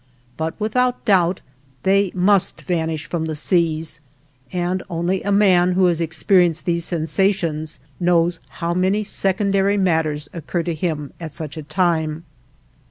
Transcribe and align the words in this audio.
But 0.35 0.59
without 0.59 1.05
doubt 1.05 1.41
they 1.83 2.09
must 2.15 2.63
vanish 2.63 3.05
from 3.05 3.25
the 3.25 3.35
seas, 3.35 4.01
and 4.51 4.81
only 4.89 5.21
a 5.21 5.31
man, 5.31 5.73
who 5.73 5.85
has 5.85 6.01
experienced 6.01 6.65
these 6.65 6.85
sensations, 6.85 7.77
knows 7.99 8.39
how 8.49 8.73
many 8.73 9.03
secondary 9.03 9.77
matters 9.77 10.27
occur 10.33 10.63
to 10.63 10.73
him 10.73 11.13
at 11.19 11.35
such 11.35 11.55
a 11.55 11.61
time. 11.61 12.23